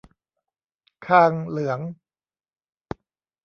[1.05, 1.79] คางเหลือง